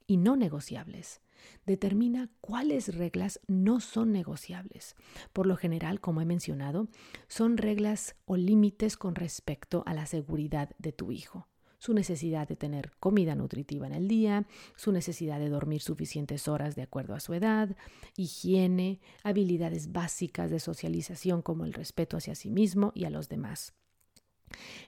y 0.07 0.17
no 0.17 0.35
negociables. 0.35 1.21
Determina 1.65 2.29
cuáles 2.41 2.95
reglas 2.95 3.39
no 3.47 3.79
son 3.79 4.11
negociables. 4.11 4.95
Por 5.33 5.45
lo 5.45 5.55
general, 5.55 5.99
como 5.99 6.21
he 6.21 6.25
mencionado, 6.25 6.87
son 7.27 7.57
reglas 7.57 8.15
o 8.25 8.37
límites 8.37 8.97
con 8.97 9.15
respecto 9.15 9.83
a 9.85 9.93
la 9.93 10.05
seguridad 10.05 10.75
de 10.77 10.91
tu 10.91 11.11
hijo 11.11 11.47
su 11.79 11.93
necesidad 11.93 12.47
de 12.47 12.57
tener 12.57 12.91
comida 12.99 13.35
nutritiva 13.35 13.87
en 13.87 13.93
el 13.93 14.07
día, 14.07 14.45
su 14.75 14.91
necesidad 14.91 15.39
de 15.39 15.49
dormir 15.49 15.81
suficientes 15.81 16.47
horas 16.47 16.75
de 16.75 16.81
acuerdo 16.83 17.15
a 17.15 17.21
su 17.21 17.33
edad, 17.33 17.75
higiene, 18.15 18.99
habilidades 19.23 19.91
básicas 19.91 20.51
de 20.51 20.59
socialización 20.59 21.41
como 21.41 21.65
el 21.65 21.73
respeto 21.73 22.17
hacia 22.17 22.35
sí 22.35 22.51
mismo 22.51 22.91
y 22.93 23.05
a 23.05 23.09
los 23.09 23.29
demás. 23.29 23.73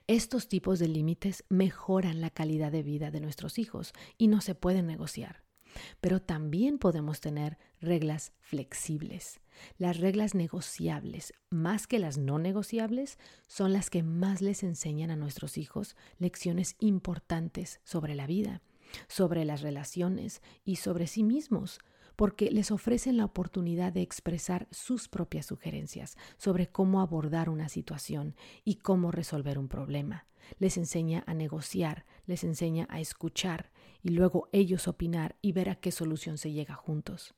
Estos 0.06 0.48
tipos 0.48 0.78
de 0.78 0.88
límites 0.88 1.44
mejoran 1.48 2.20
la 2.20 2.30
calidad 2.30 2.70
de 2.70 2.82
vida 2.82 3.10
de 3.10 3.20
nuestros 3.20 3.58
hijos 3.58 3.92
y 4.18 4.28
no 4.28 4.40
se 4.40 4.54
pueden 4.54 4.86
negociar. 4.86 5.42
Pero 6.00 6.20
también 6.20 6.78
podemos 6.78 7.20
tener 7.20 7.58
reglas 7.80 8.32
flexibles. 8.40 9.40
Las 9.78 9.98
reglas 9.98 10.34
negociables, 10.34 11.34
más 11.50 11.86
que 11.86 11.98
las 11.98 12.18
no 12.18 12.38
negociables, 12.38 13.18
son 13.46 13.72
las 13.72 13.90
que 13.90 14.02
más 14.02 14.40
les 14.40 14.62
enseñan 14.62 15.10
a 15.10 15.16
nuestros 15.16 15.58
hijos 15.58 15.96
lecciones 16.18 16.76
importantes 16.78 17.80
sobre 17.84 18.14
la 18.14 18.26
vida, 18.26 18.62
sobre 19.08 19.44
las 19.44 19.62
relaciones 19.62 20.42
y 20.64 20.76
sobre 20.76 21.06
sí 21.06 21.22
mismos, 21.22 21.80
porque 22.16 22.50
les 22.50 22.70
ofrecen 22.70 23.16
la 23.16 23.24
oportunidad 23.24 23.92
de 23.92 24.02
expresar 24.02 24.68
sus 24.70 25.08
propias 25.08 25.46
sugerencias 25.46 26.16
sobre 26.36 26.68
cómo 26.68 27.00
abordar 27.00 27.48
una 27.48 27.68
situación 27.68 28.36
y 28.64 28.76
cómo 28.76 29.10
resolver 29.10 29.58
un 29.58 29.68
problema. 29.68 30.26
Les 30.58 30.76
enseña 30.76 31.24
a 31.26 31.34
negociar, 31.34 32.04
les 32.26 32.44
enseña 32.44 32.86
a 32.90 33.00
escuchar 33.00 33.70
y 34.02 34.10
luego 34.10 34.48
ellos 34.52 34.88
opinar 34.88 35.36
y 35.40 35.52
ver 35.52 35.68
a 35.70 35.76
qué 35.76 35.92
solución 35.92 36.38
se 36.38 36.52
llega 36.52 36.74
juntos. 36.74 37.34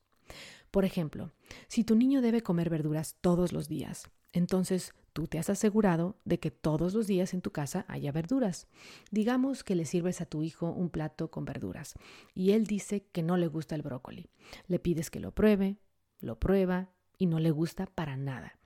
Por 0.71 0.85
ejemplo, 0.85 1.31
si 1.67 1.83
tu 1.83 1.95
niño 1.95 2.21
debe 2.21 2.41
comer 2.41 2.69
verduras 2.69 3.15
todos 3.21 3.53
los 3.53 3.69
días, 3.69 4.09
entonces 4.33 4.93
tú 5.13 5.27
te 5.27 5.39
has 5.39 5.49
asegurado 5.49 6.17
de 6.25 6.39
que 6.39 6.51
todos 6.51 6.93
los 6.93 7.07
días 7.07 7.33
en 7.33 7.41
tu 7.41 7.51
casa 7.51 7.85
haya 7.87 8.11
verduras. 8.11 8.67
Digamos 9.11 9.63
que 9.63 9.75
le 9.75 9.85
sirves 9.85 10.19
a 10.19 10.25
tu 10.25 10.43
hijo 10.43 10.69
un 10.71 10.89
plato 10.89 11.31
con 11.31 11.45
verduras 11.45 11.93
y 12.33 12.51
él 12.51 12.67
dice 12.67 13.05
que 13.13 13.23
no 13.23 13.37
le 13.37 13.47
gusta 13.47 13.75
el 13.75 13.81
brócoli. 13.81 14.29
Le 14.67 14.79
pides 14.79 15.09
que 15.09 15.21
lo 15.21 15.31
pruebe, 15.31 15.77
lo 16.19 16.37
prueba 16.37 16.89
y 17.17 17.27
no 17.27 17.39
le 17.39 17.51
gusta 17.51 17.85
para 17.85 18.17
nada. 18.17 18.59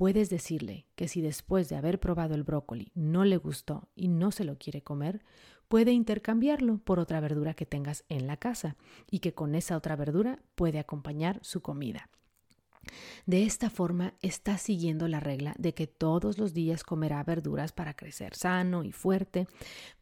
Puedes 0.00 0.30
decirle 0.30 0.86
que 0.94 1.08
si 1.08 1.20
después 1.20 1.68
de 1.68 1.76
haber 1.76 2.00
probado 2.00 2.34
el 2.34 2.42
brócoli 2.42 2.90
no 2.94 3.26
le 3.26 3.36
gustó 3.36 3.90
y 3.94 4.08
no 4.08 4.30
se 4.30 4.44
lo 4.44 4.56
quiere 4.56 4.80
comer, 4.82 5.22
puede 5.68 5.92
intercambiarlo 5.92 6.78
por 6.78 6.98
otra 6.98 7.20
verdura 7.20 7.52
que 7.52 7.66
tengas 7.66 8.06
en 8.08 8.26
la 8.26 8.38
casa 8.38 8.78
y 9.10 9.18
que 9.18 9.34
con 9.34 9.54
esa 9.54 9.76
otra 9.76 9.96
verdura 9.96 10.42
puede 10.54 10.78
acompañar 10.78 11.38
su 11.42 11.60
comida. 11.60 12.08
De 13.26 13.42
esta 13.42 13.68
forma 13.68 14.14
está 14.22 14.56
siguiendo 14.56 15.06
la 15.06 15.20
regla 15.20 15.54
de 15.58 15.74
que 15.74 15.86
todos 15.86 16.38
los 16.38 16.54
días 16.54 16.82
comerá 16.82 17.22
verduras 17.22 17.72
para 17.72 17.92
crecer 17.92 18.34
sano 18.34 18.84
y 18.84 18.92
fuerte, 18.92 19.48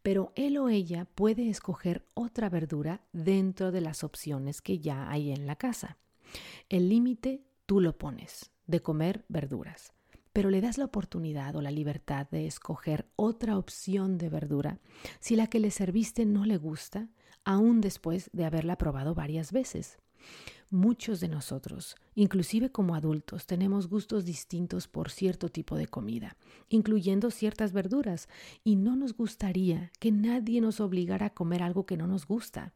pero 0.01 0.31
él 0.37 0.59
o 0.59 0.69
ella 0.69 1.09
puede 1.13 1.49
escoger 1.49 2.05
otra 2.13 2.47
verdura 2.47 3.01
dentro 3.11 3.73
de 3.73 3.81
las 3.81 4.05
opciones 4.05 4.61
que 4.61 4.79
ya 4.79 5.11
hay 5.11 5.31
en 5.31 5.45
la 5.45 5.57
casa. 5.57 5.97
El 6.69 6.87
límite 6.87 7.43
tú 7.65 7.81
lo 7.81 7.97
pones, 7.97 8.49
de 8.69 8.81
comer 8.81 9.25
verduras, 9.27 9.93
pero 10.31 10.49
le 10.49 10.61
das 10.61 10.77
la 10.77 10.85
oportunidad 10.85 11.55
o 11.55 11.61
la 11.61 11.71
libertad 11.71 12.27
de 12.29 12.45
escoger 12.45 13.07
otra 13.15 13.57
opción 13.57 14.17
de 14.17 14.29
verdura 14.29 14.79
si 15.19 15.35
la 15.35 15.47
que 15.47 15.59
le 15.59 15.71
serviste 15.71 16.25
no 16.25 16.45
le 16.45 16.57
gusta, 16.57 17.09
aún 17.43 17.81
después 17.81 18.29
de 18.31 18.45
haberla 18.45 18.77
probado 18.77 19.15
varias 19.15 19.51
veces. 19.51 19.97
Muchos 20.69 21.19
de 21.19 21.29
nosotros, 21.29 21.95
inclusive 22.13 22.71
como 22.71 22.93
adultos, 22.93 23.47
tenemos 23.47 23.87
gustos 23.87 24.23
distintos 24.23 24.87
por 24.87 25.09
cierto 25.09 25.49
tipo 25.49 25.75
de 25.75 25.87
comida, 25.87 26.37
incluyendo 26.67 27.31
ciertas 27.31 27.73
verduras, 27.73 28.29
y 28.63 28.75
no 28.75 28.95
nos 28.95 29.15
gustaría 29.15 29.91
que 29.99 30.11
nadie 30.11 30.61
nos 30.61 30.79
obligara 30.79 31.27
a 31.27 31.33
comer 31.33 31.63
algo 31.63 31.87
que 31.87 31.97
no 31.97 32.05
nos 32.05 32.27
gusta. 32.27 32.73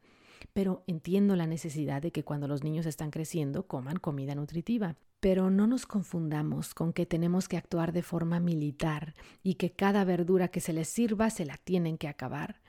Pero 0.52 0.84
entiendo 0.86 1.36
la 1.36 1.46
necesidad 1.46 2.02
de 2.02 2.12
que 2.12 2.24
cuando 2.24 2.48
los 2.48 2.62
niños 2.62 2.86
están 2.86 3.10
creciendo 3.10 3.66
coman 3.66 3.96
comida 3.96 4.34
nutritiva. 4.34 4.96
Pero 5.20 5.50
no 5.50 5.66
nos 5.66 5.86
confundamos 5.86 6.74
con 6.74 6.92
que 6.92 7.06
tenemos 7.06 7.48
que 7.48 7.56
actuar 7.56 7.92
de 7.92 8.02
forma 8.02 8.40
militar 8.40 9.14
y 9.42 9.54
que 9.54 9.72
cada 9.72 10.04
verdura 10.04 10.48
que 10.48 10.60
se 10.60 10.72
les 10.72 10.88
sirva 10.88 11.30
se 11.30 11.46
la 11.46 11.56
tienen 11.56 11.96
que 11.96 12.08
acabar. 12.08 12.60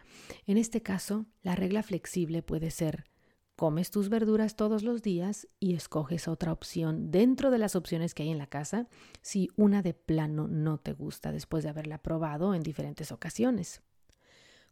En 0.46 0.58
este 0.58 0.82
caso, 0.82 1.26
la 1.44 1.56
regla 1.56 1.84
flexible 1.84 2.42
puede 2.42 2.72
ser 2.72 3.06
comes 3.56 3.90
tus 3.90 4.10
verduras 4.10 4.56
todos 4.56 4.84
los 4.84 5.02
días 5.02 5.48
y 5.60 5.76
escoges 5.76 6.28
otra 6.28 6.52
opción 6.52 7.10
dentro 7.12 7.52
de 7.52 7.58
las 7.58 7.76
opciones 7.76 8.14
que 8.14 8.24
hay 8.24 8.30
en 8.30 8.38
la 8.38 8.48
casa 8.48 8.88
si 9.22 9.50
una 9.56 9.82
de 9.82 9.94
plano 9.94 10.48
no 10.48 10.78
te 10.78 10.94
gusta 10.94 11.32
después 11.32 11.64
de 11.64 11.70
haberla 11.70 12.00
probado 12.00 12.54
en 12.54 12.64
diferentes 12.64 13.12
ocasiones. 13.12 13.82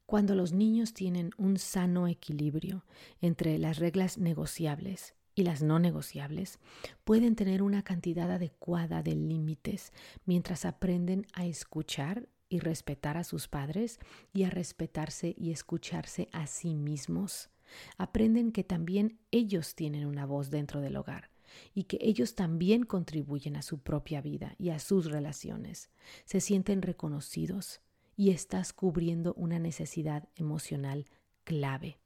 Cuando 0.06 0.36
los 0.36 0.54
niños 0.54 0.94
tienen 0.94 1.32
un 1.38 1.58
sano 1.58 2.08
equilibrio 2.08 2.86
entre 3.22 3.58
las 3.58 3.80
reglas 3.80 4.18
negociables 4.18 5.16
y 5.36 5.44
las 5.44 5.64
no 5.64 5.80
negociables, 5.80 6.60
pueden 7.04 7.36
tener 7.36 7.64
una 7.64 7.84
cantidad 7.84 8.32
adecuada 8.32 9.02
de 9.02 9.16
límites 9.16 9.92
mientras 10.26 10.66
aprenden 10.66 11.26
a 11.34 11.46
escuchar 11.46 12.28
y 12.50 12.60
respetar 12.60 13.18
a 13.18 13.24
sus 13.24 13.48
padres 13.48 14.00
y 14.32 14.44
a 14.44 14.50
respetarse 14.50 15.34
y 15.38 15.52
escucharse 15.52 16.30
a 16.32 16.46
sí 16.46 16.76
mismos 16.76 17.50
aprenden 17.98 18.52
que 18.52 18.64
también 18.64 19.20
ellos 19.32 19.76
tienen 19.76 20.06
una 20.06 20.26
voz 20.26 20.50
dentro 20.50 20.82
del 20.82 20.96
hogar 20.96 21.30
y 21.74 21.84
que 21.84 22.00
ellos 22.02 22.36
también 22.36 22.84
contribuyen 22.84 23.56
a 23.56 23.62
su 23.62 23.80
propia 23.80 24.22
vida 24.22 24.56
y 24.58 24.70
a 24.70 24.80
sus 24.80 25.12
relaciones. 25.12 25.90
Se 26.26 26.42
sienten 26.42 26.82
reconocidos 26.82 27.82
y 28.16 28.32
estás 28.32 28.74
cubriendo 28.74 29.34
una 29.36 29.60
necesidad 29.60 30.28
emocional 30.36 31.06
clave. 31.44 32.00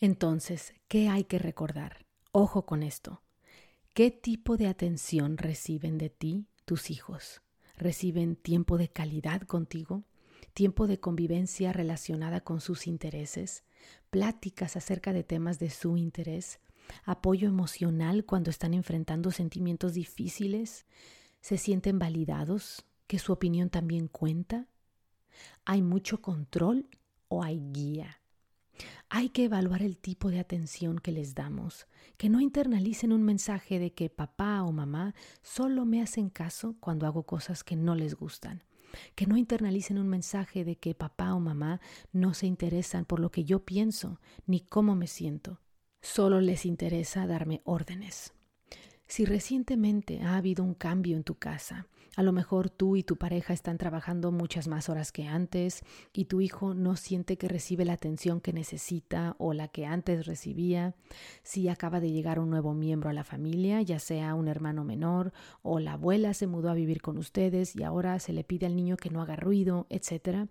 Entonces, 0.00 0.74
¿qué 0.88 1.08
hay 1.08 1.24
que 1.24 1.38
recordar? 1.38 2.06
Ojo 2.32 2.66
con 2.66 2.82
esto. 2.82 3.22
¿Qué 3.94 4.10
tipo 4.10 4.56
de 4.56 4.66
atención 4.66 5.36
reciben 5.36 5.98
de 5.98 6.10
ti 6.10 6.46
tus 6.64 6.90
hijos? 6.90 7.42
¿Reciben 7.76 8.36
tiempo 8.36 8.78
de 8.78 8.88
calidad 8.88 9.42
contigo? 9.42 10.04
¿Tiempo 10.54 10.86
de 10.86 10.98
convivencia 10.98 11.72
relacionada 11.72 12.40
con 12.40 12.60
sus 12.60 12.86
intereses? 12.86 13.64
pláticas 14.10 14.76
acerca 14.76 15.12
de 15.12 15.24
temas 15.24 15.58
de 15.58 15.70
su 15.70 15.96
interés, 15.96 16.60
apoyo 17.04 17.48
emocional 17.48 18.24
cuando 18.24 18.50
están 18.50 18.74
enfrentando 18.74 19.30
sentimientos 19.30 19.94
difíciles, 19.94 20.86
se 21.40 21.56
sienten 21.58 21.98
validados, 21.98 22.84
que 23.06 23.18
su 23.18 23.32
opinión 23.32 23.70
también 23.70 24.08
cuenta. 24.08 24.66
¿Hay 25.64 25.82
mucho 25.82 26.20
control 26.20 26.88
o 27.28 27.42
hay 27.42 27.60
guía? 27.72 28.20
Hay 29.08 29.28
que 29.28 29.44
evaluar 29.44 29.82
el 29.82 29.98
tipo 29.98 30.30
de 30.30 30.40
atención 30.40 30.98
que 30.98 31.12
les 31.12 31.34
damos, 31.34 31.86
que 32.16 32.28
no 32.28 32.40
internalicen 32.40 33.12
un 33.12 33.22
mensaje 33.22 33.78
de 33.78 33.92
que 33.92 34.08
papá 34.08 34.62
o 34.62 34.72
mamá 34.72 35.14
solo 35.42 35.84
me 35.84 36.00
hacen 36.00 36.30
caso 36.30 36.76
cuando 36.80 37.06
hago 37.06 37.24
cosas 37.24 37.62
que 37.62 37.76
no 37.76 37.94
les 37.94 38.14
gustan 38.14 38.64
que 39.14 39.26
no 39.26 39.36
internalicen 39.36 39.98
un 39.98 40.08
mensaje 40.08 40.64
de 40.64 40.76
que 40.76 40.94
papá 40.94 41.34
o 41.34 41.40
mamá 41.40 41.80
no 42.12 42.34
se 42.34 42.46
interesan 42.46 43.04
por 43.04 43.20
lo 43.20 43.30
que 43.30 43.44
yo 43.44 43.64
pienso 43.64 44.20
ni 44.46 44.60
cómo 44.60 44.94
me 44.94 45.06
siento. 45.06 45.60
Solo 46.00 46.40
les 46.40 46.66
interesa 46.66 47.26
darme 47.26 47.62
órdenes. 47.64 48.34
Si 49.12 49.26
recientemente 49.26 50.22
ha 50.22 50.38
habido 50.38 50.64
un 50.64 50.72
cambio 50.72 51.18
en 51.18 51.22
tu 51.22 51.34
casa, 51.34 51.86
a 52.16 52.22
lo 52.22 52.32
mejor 52.32 52.70
tú 52.70 52.96
y 52.96 53.02
tu 53.02 53.18
pareja 53.18 53.52
están 53.52 53.76
trabajando 53.76 54.32
muchas 54.32 54.68
más 54.68 54.88
horas 54.88 55.12
que 55.12 55.26
antes 55.26 55.84
y 56.14 56.24
tu 56.24 56.40
hijo 56.40 56.72
no 56.72 56.96
siente 56.96 57.36
que 57.36 57.46
recibe 57.46 57.84
la 57.84 57.92
atención 57.92 58.40
que 58.40 58.54
necesita 58.54 59.36
o 59.36 59.52
la 59.52 59.68
que 59.68 59.84
antes 59.84 60.24
recibía. 60.24 60.94
Si 61.42 61.68
acaba 61.68 62.00
de 62.00 62.10
llegar 62.10 62.38
un 62.38 62.48
nuevo 62.48 62.72
miembro 62.72 63.10
a 63.10 63.12
la 63.12 63.22
familia, 63.22 63.82
ya 63.82 63.98
sea 63.98 64.34
un 64.34 64.48
hermano 64.48 64.82
menor 64.82 65.34
o 65.60 65.78
la 65.78 65.92
abuela 65.92 66.32
se 66.32 66.46
mudó 66.46 66.70
a 66.70 66.74
vivir 66.74 67.02
con 67.02 67.18
ustedes 67.18 67.76
y 67.76 67.82
ahora 67.82 68.18
se 68.18 68.32
le 68.32 68.44
pide 68.44 68.64
al 68.64 68.76
niño 68.76 68.96
que 68.96 69.10
no 69.10 69.20
haga 69.20 69.36
ruido, 69.36 69.86
etc. 69.90 70.48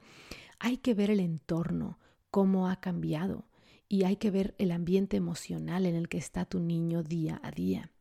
Hay 0.60 0.78
que 0.78 0.94
ver 0.94 1.10
el 1.10 1.20
entorno, 1.20 1.98
cómo 2.30 2.70
ha 2.70 2.80
cambiado 2.80 3.48
y 3.90 4.04
hay 4.04 4.18
que 4.18 4.30
ver 4.30 4.54
el 4.60 4.70
ambiente 4.70 5.18
emocional 5.18 5.88
en 5.88 5.96
el 5.96 6.10
que 6.10 6.20
está 6.20 6.46
tu 6.46 6.60
niño 6.60 7.02
día 7.02 7.42
a 7.42 7.50
día. 7.50 7.92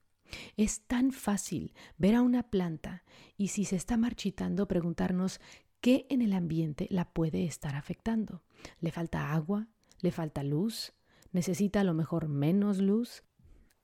Es 0.56 0.82
tan 0.82 1.12
fácil 1.12 1.74
ver 1.98 2.14
a 2.14 2.22
una 2.22 2.44
planta 2.44 3.04
y 3.36 3.48
si 3.48 3.64
se 3.64 3.76
está 3.76 3.96
marchitando 3.96 4.68
preguntarnos 4.68 5.40
qué 5.80 6.06
en 6.10 6.22
el 6.22 6.32
ambiente 6.32 6.86
la 6.90 7.12
puede 7.12 7.44
estar 7.44 7.74
afectando. 7.74 8.42
¿Le 8.80 8.90
falta 8.90 9.32
agua? 9.32 9.68
¿Le 10.00 10.10
falta 10.10 10.42
luz? 10.42 10.92
¿Necesita 11.32 11.80
a 11.80 11.84
lo 11.84 11.94
mejor 11.94 12.28
menos 12.28 12.78
luz? 12.78 13.22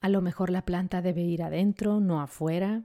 A 0.00 0.08
lo 0.08 0.20
mejor 0.20 0.50
la 0.50 0.64
planta 0.64 1.02
debe 1.02 1.22
ir 1.22 1.42
adentro, 1.42 2.00
no 2.00 2.20
afuera. 2.20 2.84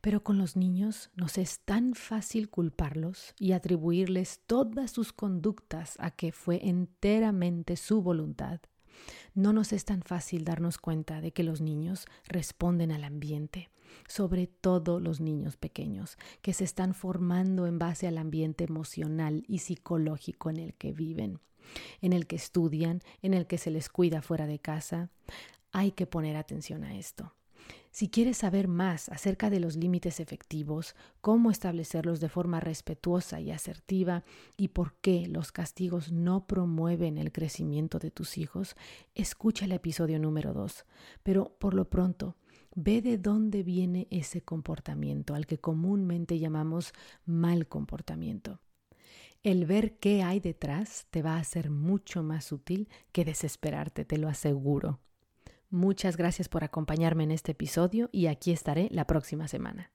Pero 0.00 0.24
con 0.24 0.38
los 0.38 0.56
niños 0.56 1.10
nos 1.14 1.38
es 1.38 1.60
tan 1.60 1.94
fácil 1.94 2.50
culparlos 2.50 3.34
y 3.38 3.52
atribuirles 3.52 4.40
todas 4.46 4.90
sus 4.90 5.12
conductas 5.12 5.96
a 6.00 6.10
que 6.10 6.32
fue 6.32 6.66
enteramente 6.68 7.76
su 7.76 8.02
voluntad 8.02 8.60
no 9.34 9.52
nos 9.52 9.72
es 9.72 9.84
tan 9.84 10.02
fácil 10.02 10.44
darnos 10.44 10.78
cuenta 10.78 11.20
de 11.20 11.32
que 11.32 11.42
los 11.42 11.60
niños 11.60 12.06
responden 12.26 12.92
al 12.92 13.04
ambiente, 13.04 13.70
sobre 14.08 14.46
todo 14.46 15.00
los 15.00 15.20
niños 15.20 15.56
pequeños, 15.56 16.18
que 16.42 16.52
se 16.52 16.64
están 16.64 16.94
formando 16.94 17.66
en 17.66 17.78
base 17.78 18.06
al 18.06 18.18
ambiente 18.18 18.64
emocional 18.64 19.44
y 19.48 19.58
psicológico 19.58 20.50
en 20.50 20.56
el 20.58 20.74
que 20.74 20.92
viven, 20.92 21.40
en 22.00 22.12
el 22.12 22.26
que 22.26 22.36
estudian, 22.36 23.00
en 23.22 23.34
el 23.34 23.46
que 23.46 23.58
se 23.58 23.70
les 23.70 23.88
cuida 23.88 24.22
fuera 24.22 24.46
de 24.46 24.58
casa. 24.58 25.10
Hay 25.72 25.92
que 25.92 26.06
poner 26.06 26.36
atención 26.36 26.84
a 26.84 26.96
esto. 26.96 27.32
Si 27.92 28.08
quieres 28.08 28.36
saber 28.38 28.68
más 28.68 29.08
acerca 29.08 29.50
de 29.50 29.58
los 29.58 29.74
límites 29.74 30.20
efectivos, 30.20 30.94
cómo 31.20 31.50
establecerlos 31.50 32.20
de 32.20 32.28
forma 32.28 32.60
respetuosa 32.60 33.40
y 33.40 33.50
asertiva 33.50 34.22
y 34.56 34.68
por 34.68 34.94
qué 35.00 35.26
los 35.26 35.50
castigos 35.50 36.12
no 36.12 36.46
promueven 36.46 37.18
el 37.18 37.32
crecimiento 37.32 37.98
de 37.98 38.12
tus 38.12 38.38
hijos, 38.38 38.76
escucha 39.16 39.64
el 39.64 39.72
episodio 39.72 40.20
número 40.20 40.54
2. 40.54 40.84
Pero 41.24 41.56
por 41.58 41.74
lo 41.74 41.90
pronto, 41.90 42.36
ve 42.76 43.02
de 43.02 43.18
dónde 43.18 43.64
viene 43.64 44.06
ese 44.10 44.40
comportamiento 44.42 45.34
al 45.34 45.46
que 45.46 45.58
comúnmente 45.58 46.38
llamamos 46.38 46.92
mal 47.24 47.66
comportamiento. 47.66 48.60
El 49.42 49.64
ver 49.64 49.98
qué 49.98 50.22
hay 50.22 50.38
detrás 50.38 51.06
te 51.10 51.22
va 51.22 51.38
a 51.38 51.44
ser 51.44 51.70
mucho 51.70 52.22
más 52.22 52.52
útil 52.52 52.88
que 53.10 53.24
desesperarte, 53.24 54.04
te 54.04 54.16
lo 54.16 54.28
aseguro. 54.28 55.00
Muchas 55.72 56.16
gracias 56.16 56.48
por 56.48 56.64
acompañarme 56.64 57.22
en 57.22 57.30
este 57.30 57.52
episodio 57.52 58.08
y 58.10 58.26
aquí 58.26 58.50
estaré 58.50 58.88
la 58.90 59.06
próxima 59.06 59.46
semana. 59.46 59.92